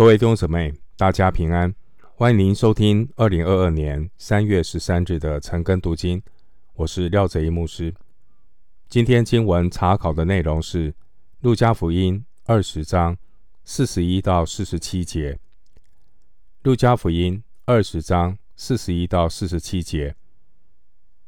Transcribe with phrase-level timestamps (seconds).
[0.00, 1.74] 各位弟兄姊妹，大家平安！
[2.14, 6.22] 欢迎您收听二零二二年三月十三日的晨更读经。
[6.72, 7.94] 我是廖泽一牧师。
[8.88, 10.90] 今天经文查考的内容是
[11.40, 13.18] 《路加福音》二十章
[13.62, 15.34] 四十一到四十七节。
[16.62, 17.36] 《路加福音》
[17.66, 20.16] 二十章四十一到四十七节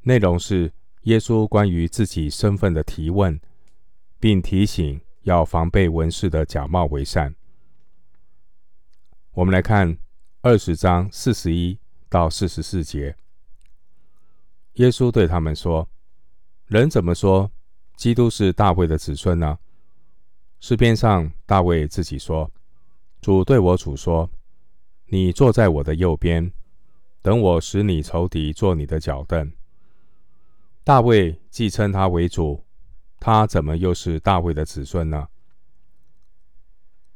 [0.04, 3.38] 内容是耶稣关于自己身份的提问，
[4.18, 7.34] 并提醒要防备文士的假冒为善。
[9.34, 9.96] 我们来看
[10.42, 11.78] 二十章四十一
[12.10, 13.16] 到四十四节。
[14.74, 15.88] 耶稣对他们说
[16.68, 17.50] ：“人怎么说
[17.96, 19.58] 基督是大卫的子孙呢？
[20.60, 22.52] 诗篇上大卫自己说
[23.22, 24.30] ：‘主对我主说，
[25.06, 26.52] 你坐在我的右边，
[27.22, 29.50] 等我使你仇敌坐你的脚凳。’
[30.84, 32.66] 大卫既称他为主，
[33.18, 35.28] 他怎么又是大卫的子孙呢？”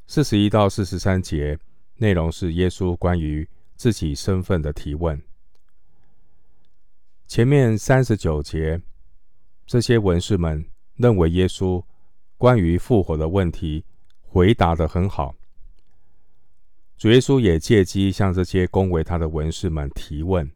[0.09, 1.59] 四十一到四十三节。
[1.99, 5.21] 内容是耶稣关于自己身份的提问。
[7.27, 8.81] 前面三十九节，
[9.67, 11.83] 这些文士们认为耶稣
[12.37, 13.85] 关于复活的问题
[14.21, 15.35] 回答得很好。
[16.97, 20.51] 主耶稣也借机向这些恭维他的文士们提问。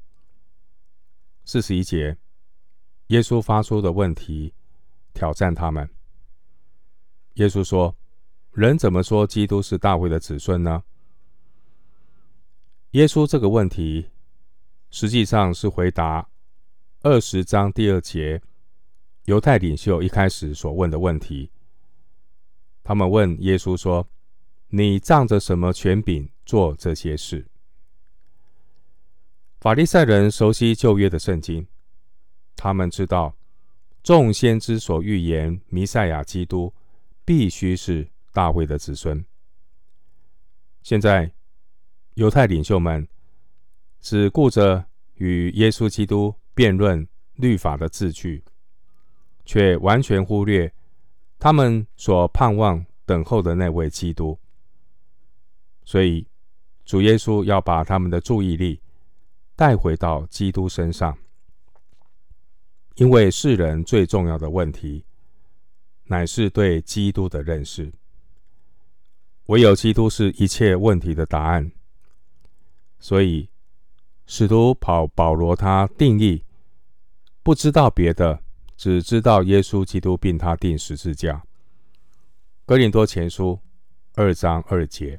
[1.45, 2.17] 四十一节，
[3.09, 4.55] 耶稣发出的问题
[5.13, 5.89] 挑战他们。
[7.35, 7.97] 耶稣说
[8.53, 10.83] ：“人怎么说基督是大卫的子孙呢？”
[12.93, 14.11] 耶稣这个问题，
[14.91, 16.29] 实际上是回答
[17.03, 18.43] 二十章第二节
[19.27, 21.53] 犹太领袖一开始所问的问题。
[22.83, 24.09] 他们问耶稣说
[24.71, 27.47] ：“你仗着什么权柄做这些事？”
[29.61, 31.69] 法利赛人熟悉旧约的圣经，
[32.57, 33.37] 他们知道
[34.03, 36.75] 众先知所预言弥赛亚基督
[37.25, 39.25] 必须是大卫的子孙。
[40.83, 41.31] 现在。
[42.21, 43.09] 犹太领袖们
[43.99, 48.45] 只顾着与耶稣基督辩论律法的字句，
[49.47, 50.71] 却完全忽略
[51.39, 54.39] 他们所盼望等候的那位基督。
[55.83, 56.27] 所以，
[56.85, 58.83] 主耶稣要把他们的注意力
[59.57, 61.17] 带回到基督身上，
[62.97, 65.07] 因为世人最重要的问题
[66.05, 67.91] 乃是对基督的认识，
[69.47, 71.73] 唯有基督是一切问题的答案。
[73.01, 73.49] 所以，
[74.27, 76.45] 使徒保保罗他定义，
[77.43, 78.43] 不知道别的，
[78.77, 81.43] 只知道耶稣基督并他钉十字架。
[82.67, 83.59] 哥林多前书
[84.15, 85.19] 二章二节，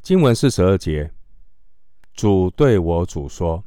[0.00, 1.12] 经文四十二节，
[2.14, 3.62] 主对我主说，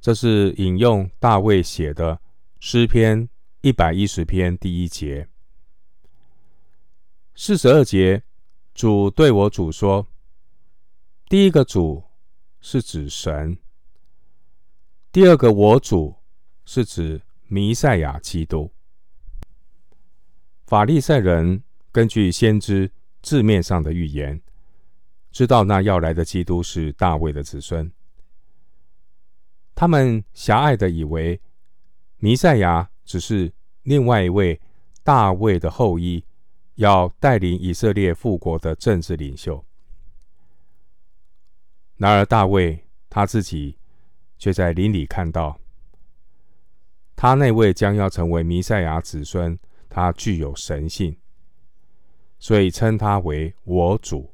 [0.00, 2.18] 这是引用大卫写的
[2.58, 3.28] 诗篇
[3.60, 5.28] 一百一十篇第一节。
[7.34, 8.22] 四十二节，
[8.74, 10.06] 主对我主说。
[11.28, 12.02] 第一个主
[12.58, 13.58] 是指神，
[15.12, 16.16] 第二个我主
[16.64, 18.72] 是指弥赛亚基督。
[20.64, 21.62] 法利赛人
[21.92, 22.90] 根据先知
[23.20, 24.40] 字面上的预言，
[25.30, 27.92] 知道那要来的基督是大卫的子孙。
[29.74, 31.38] 他们狭隘的以为
[32.16, 33.52] 弥赛亚只是
[33.82, 34.58] 另外一位
[35.04, 36.24] 大卫的后裔，
[36.76, 39.62] 要带领以色列复国的政治领袖。
[41.98, 43.76] 然而，大卫他自己
[44.38, 45.58] 却在林里看到，
[47.16, 51.16] 他那位将要成为弥赛亚子孙，他具有神性，
[52.38, 54.32] 所以称他为我主。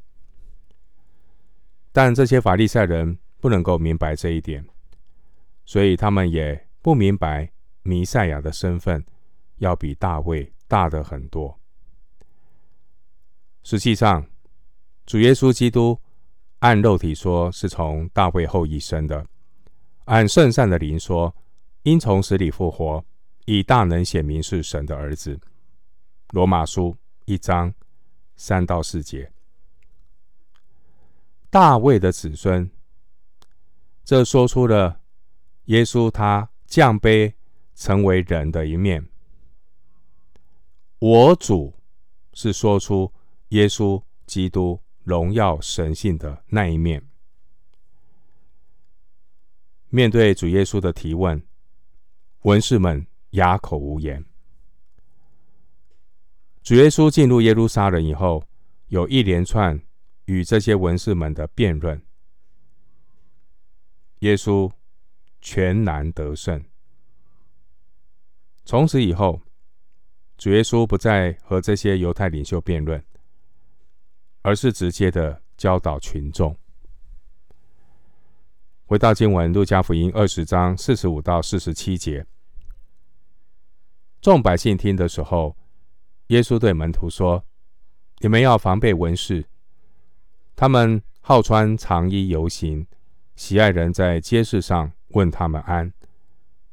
[1.90, 4.62] 但这些法利赛人不能够明白这一点，
[5.64, 7.50] 所以他们也不明白
[7.82, 9.02] 弥赛亚的身份
[9.56, 11.58] 要比大卫大得很多。
[13.62, 14.26] 实际上，
[15.06, 15.98] 主耶稣基督。
[16.64, 19.22] 按肉体说，是从大卫后裔生的；
[20.06, 21.36] 按圣善的灵说，
[21.82, 23.04] 应从死里复活，
[23.44, 25.38] 以大能显明是神的儿子。
[26.30, 27.74] 罗马书一章
[28.34, 29.30] 三到四节，
[31.50, 32.70] 大卫的子孙，
[34.02, 35.02] 这说出了
[35.66, 37.34] 耶稣他降卑
[37.74, 39.06] 成为人的一面。
[40.98, 41.74] 我主
[42.32, 43.12] 是说出
[43.48, 44.80] 耶稣基督。
[45.04, 47.08] 荣耀神性的那一面。
[49.90, 51.40] 面对主耶稣的提问，
[52.40, 54.24] 文士们哑口无言。
[56.62, 58.44] 主耶稣进入耶路撒冷以后，
[58.88, 59.80] 有一连串
[60.24, 62.02] 与这些文士们的辩论。
[64.20, 64.72] 耶稣
[65.40, 66.64] 全然得胜。
[68.64, 69.42] 从此以后，
[70.38, 73.04] 主耶稣不再和这些犹太领袖辩论。
[74.44, 76.54] 而是直接的教导群众。
[78.84, 82.26] 回到经文，路加福音二十章四十五到四十七节，
[84.20, 85.56] 众百姓听的时候，
[86.26, 87.42] 耶稣对门徒说
[88.20, 89.46] ：“你们要防备文士，
[90.54, 92.86] 他们好穿长衣游行，
[93.36, 95.90] 喜爱人在街市上问他们安，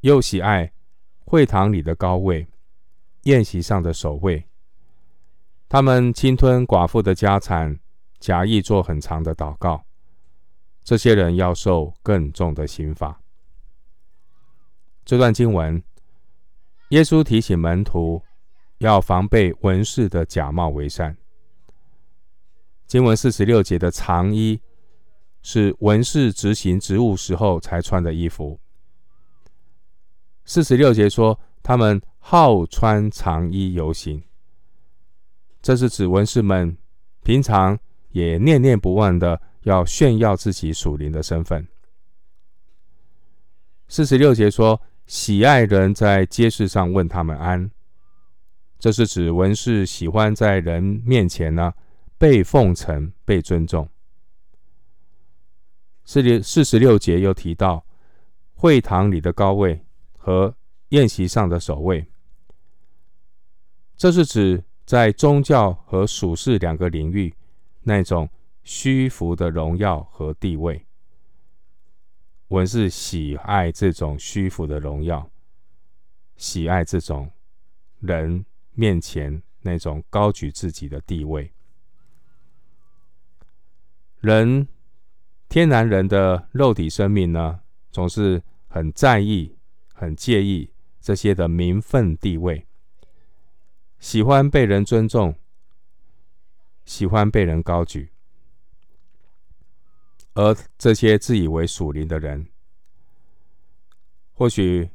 [0.01, 0.73] 又喜爱
[1.23, 2.45] 会堂里的高位，
[3.23, 4.45] 宴席上的首位。
[5.71, 7.79] 他们侵吞寡妇的家产，
[8.19, 9.85] 假意做很长的祷告。”
[10.83, 13.21] 这些人要受更重的刑罚。
[15.05, 15.81] 这段经文，
[16.89, 18.21] 耶稣提醒门徒
[18.79, 21.15] 要防备文士的假冒为善。
[22.85, 24.59] 经文四十六节的长衣
[25.41, 28.59] 是文士执行职务时候才穿的衣服。
[30.43, 34.21] 四十六节说他们好穿长衣游行，
[35.61, 36.77] 这是指文士们
[37.23, 37.77] 平常
[38.09, 39.41] 也念念不忘的。
[39.63, 41.67] 要炫耀自己属灵的身份。
[43.87, 47.69] 四十六节说：“喜爱人在街市上问他们安。”
[48.79, 51.71] 这是指文士喜欢在人面前呢
[52.17, 53.87] 被奉承、被尊重。
[56.03, 57.85] 四六四十六节又提到
[58.53, 59.85] 会堂里的高位
[60.17, 60.55] 和
[60.89, 62.07] 宴席上的首位。
[63.95, 67.33] 这是指在宗教和属世两个领域
[67.83, 68.29] 那种。
[68.63, 70.85] 虚浮的荣耀和地位，
[72.49, 75.31] 文士喜爱这种虚浮的荣耀，
[76.35, 77.31] 喜爱这种
[77.99, 81.51] 人面前那种高举自己的地位。
[84.19, 84.67] 人
[85.49, 89.57] 天然人的肉体生命呢，总是很在意、
[89.91, 92.67] 很介意这些的名分地位，
[94.01, 95.35] 喜欢被人尊重，
[96.85, 98.09] 喜欢被人高举。
[100.33, 102.47] 而这些自以为属灵的人，
[104.33, 104.89] 或许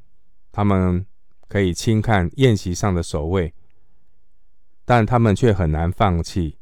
[0.50, 1.06] 他们
[1.46, 3.54] 可以轻看宴席上的首位，
[4.84, 6.58] 但他们却很难放弃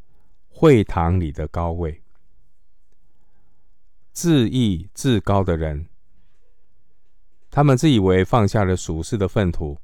[0.50, 2.02] 会堂里的高位。
[4.12, 5.88] 自义自高的人，
[7.50, 9.78] 他们自以为放下了属世的粪土，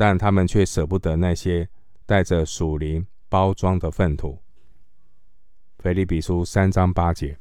[0.00, 1.68] 但他们却舍不得那些
[2.06, 4.40] 带着属灵包装的粪土。
[5.80, 7.36] 腓立比书三章八节。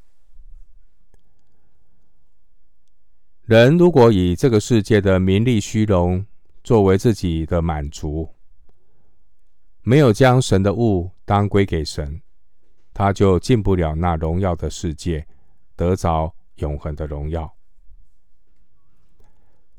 [3.44, 6.26] 人如果以这个世界的名利虚荣
[6.64, 8.28] 作为自己的满足，
[9.84, 12.20] 没有将神的物当归给神，
[12.92, 15.28] 他就进不了那荣耀的世界，
[15.76, 17.56] 得着永恒的荣耀。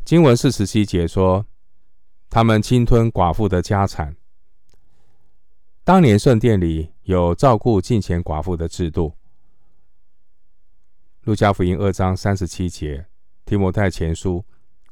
[0.05, 1.45] 经文四十七节说，
[2.31, 4.17] 他们侵吞寡妇的家产。
[5.85, 9.15] 当年圣殿里有照顾敬虔寡妇的制度。
[11.23, 13.07] 路加福音二章三十七节。
[13.49, 14.45] 提摩太前书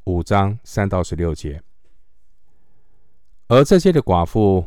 [0.05, 1.63] 五章三到十六节，
[3.49, 4.65] 而这些的寡妇，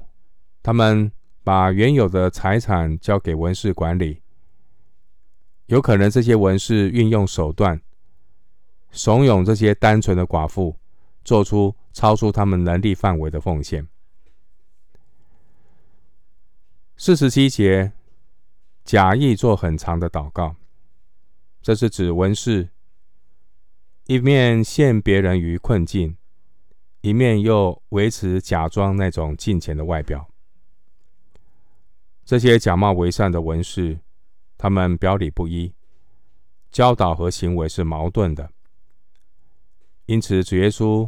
[0.61, 1.11] 他们
[1.43, 4.21] 把原有的财产交给文士管理，
[5.65, 7.81] 有可能这些文士运用手段，
[8.91, 10.75] 怂恿这些单纯的寡妇
[11.23, 13.87] 做出超出他们能力范围的奉献。
[16.97, 17.93] 四十七节，
[18.83, 20.55] 假意做很长的祷告，
[21.61, 22.69] 这是指文士。
[24.05, 26.17] 一面陷别人于困境，
[27.01, 30.27] 一面又维持假装那种敬虔的外表。
[32.25, 33.99] 这些假冒为善的文士，
[34.57, 35.73] 他们表里不一，
[36.71, 38.51] 教导和行为是矛盾的。
[40.09, 41.07] 因此，主耶稣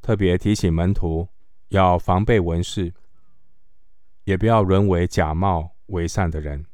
[0.00, 1.26] 特别提醒门徒
[1.70, 2.94] 要防备文士，
[4.22, 6.64] 也不要沦为假冒为善的人。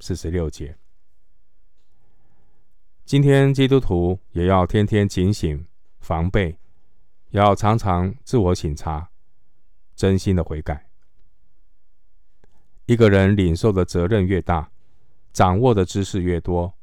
[0.00, 0.76] 四十六节。
[3.04, 5.64] 今天基督徒也要天天警醒、
[6.00, 6.58] 防备，
[7.30, 9.10] 要常常自我省察，
[9.94, 10.88] 真心的悔改。
[12.86, 14.72] 一个人领受的责任越大，
[15.32, 16.74] 掌握的知识越多，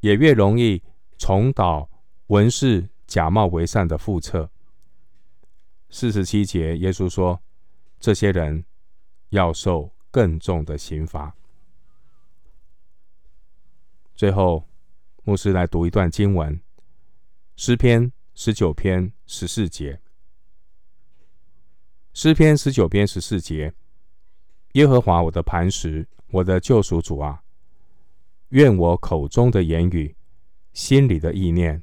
[0.00, 0.82] 也越容易
[1.16, 1.88] 重蹈
[2.28, 4.50] 文士假冒为善的复测。
[5.90, 7.42] 四十七节，耶稣说
[8.00, 8.64] ：“这些人
[9.30, 11.34] 要受更重的刑罚。”
[14.14, 14.64] 最后。
[15.26, 16.60] 牧师来读一段经文，
[17.56, 19.98] 诗篇十九篇十四节。
[22.12, 23.72] 诗篇十九篇十四节：
[24.72, 27.42] 耶和华我的磐石，我的救赎主啊，
[28.50, 30.14] 愿我口中的言语、
[30.74, 31.82] 心里的意念，